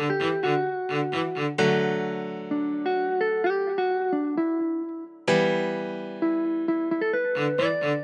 [0.00, 0.22] Thank
[7.84, 7.99] you.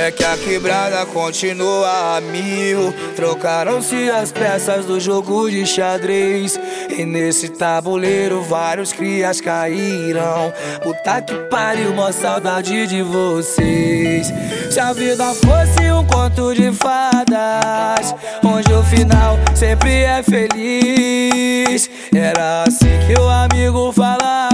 [0.00, 2.90] É que a quebrada continua a mil.
[3.14, 6.58] Trocaram-se as peças do jogo de xadrez.
[6.88, 10.54] E nesse tabuleiro vários crias caíram.
[10.82, 14.32] Puta que pariu, mó saudade de vocês.
[14.70, 21.90] Se a vida fosse um conto de fadas, onde o final sempre é feliz.
[22.14, 24.49] Era assim que o amigo falava,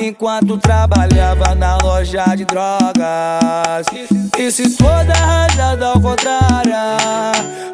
[0.00, 3.86] enquanto trabalhava na loja de drogas.
[4.38, 6.72] E se toda rajada ao contrário,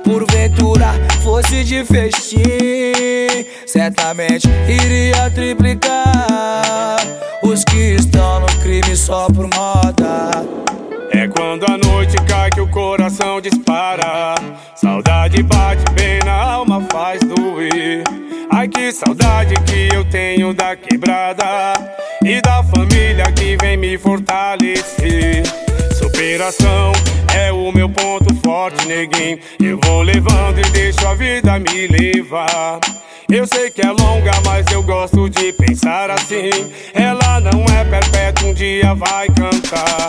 [0.04, 2.42] porventura fosse de festim,
[3.66, 6.98] certamente iria triplicar
[7.42, 10.30] os que estão no crime só por moda.
[11.12, 14.34] É quando a noite cai que o coração dispara.
[14.74, 18.02] Saudade bate bem na alma, faz doer.
[18.50, 21.72] Ai que saudade que eu tenho da quebrada
[22.26, 25.44] e da família que vem me fortalecer.
[25.96, 26.90] Superação
[27.32, 29.38] é o meu ponto forte, neguinho.
[29.60, 32.80] Eu vou levando e deixo a vida me levar.
[33.30, 36.50] Eu sei que é longa, mas eu gosto de pensar assim.
[36.92, 40.08] Ela não é perpétua, um dia vai cantar.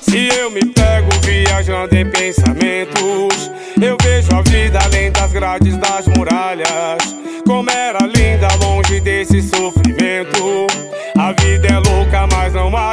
[0.00, 3.50] Se eu me pego viajando em pensamentos,
[3.80, 6.98] eu vejo a vida além das grades das muralhas.
[7.44, 9.65] Como era linda longe desse sofrimento.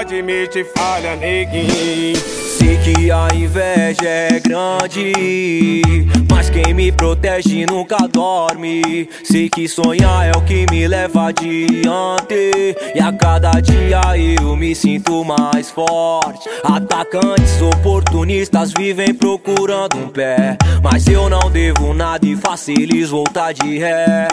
[0.04, 2.16] Admite falha, neguinho.
[2.16, 5.82] Sei que a inveja é grande,
[6.30, 9.10] mas quem me protege nunca dorme.
[9.24, 12.76] Sei que sonhar é o que me leva adiante.
[12.94, 16.50] E a cada dia eu me sinto mais forte.
[16.64, 20.58] Atacantes oportunistas vivem procurando um pé.
[20.82, 24.28] Mas eu não devo nada e faço eles voltar de ré.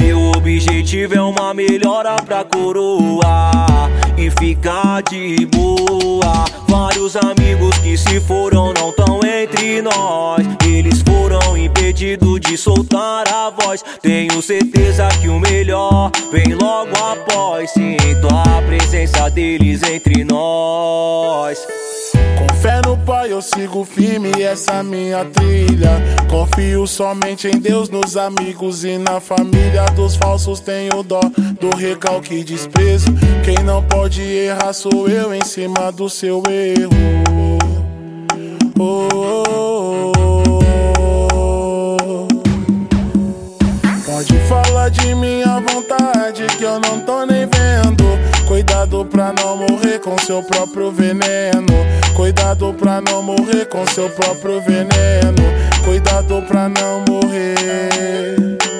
[0.00, 3.50] Meu objetivo é uma melhora pra coroa
[5.10, 6.44] de boa.
[6.68, 10.46] Vários amigos que se foram não tão entre nós.
[10.66, 13.82] Eles foram impedidos de soltar a voz.
[14.02, 17.70] Tenho certeza que o melhor vem logo após.
[17.70, 21.58] Sinto a presença deles entre nós.
[22.66, 26.02] Fé no Pai eu sigo firme essa minha trilha.
[26.28, 29.84] Confio somente em Deus, nos amigos e na família.
[29.94, 31.20] Dos falsos tenho dó,
[31.60, 33.06] do recalque e desprezo.
[33.44, 37.55] Quem não pode errar sou eu em cima do seu erro.
[44.48, 45.12] Falar de
[45.42, 48.04] à vontade que eu não tô nem vendo.
[48.46, 51.74] Cuidado pra não morrer com seu próprio veneno.
[52.14, 55.42] Cuidado pra não morrer com seu próprio veneno.
[55.84, 58.36] Cuidado pra não morrer.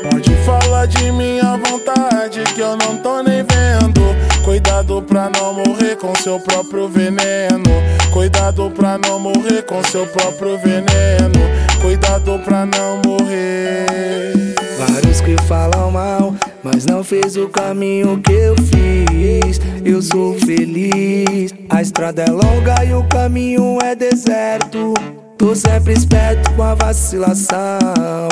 [0.09, 1.11] Pode falar de
[1.41, 4.01] à vontade que eu não tô nem vendo.
[4.45, 7.65] Cuidado pra não morrer com seu próprio veneno.
[8.13, 11.41] Cuidado pra não morrer com seu próprio veneno.
[11.81, 14.46] Cuidado pra não morrer.
[14.89, 19.61] Vários que falam mal, mas não fez o caminho que eu fiz.
[19.85, 21.53] Eu sou feliz.
[21.69, 24.95] A estrada é longa e o caminho é deserto.
[25.39, 28.29] Tô sempre esperto com a vacilação.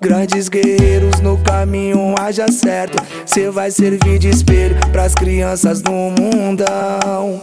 [0.00, 3.02] Grandes guerreiros no caminho, haja certo.
[3.24, 7.40] Cê vai servir de espelho pras crianças do mundão.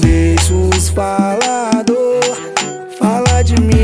[0.00, 2.20] Deixa os falador
[3.00, 3.79] falar de mim,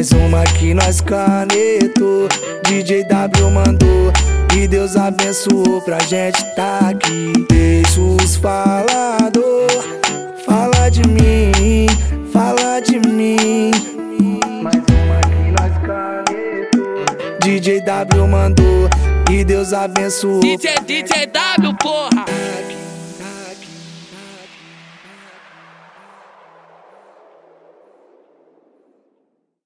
[0.00, 2.26] Mais uma que nós canetou.
[2.66, 4.10] DJ W mandou.
[4.56, 7.34] E Deus abençoou pra gente tá aqui.
[7.98, 9.68] Os falador
[10.46, 11.86] falar de mim,
[12.32, 13.72] falar de mim.
[14.62, 17.04] Mais uma que nós canetou.
[17.42, 18.88] DJ W mandou.
[19.30, 20.40] E Deus abençoou.
[20.40, 22.19] DJ, DJ W, porra!